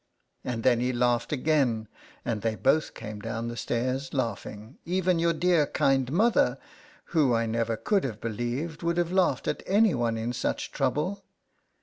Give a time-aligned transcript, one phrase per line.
[0.43, 1.87] and then he laughed again,
[2.25, 6.57] and they both came down the stairs laughing, even your dear kind mother,
[7.13, 11.23] who I never could have believed would laugh at any one in such trouble.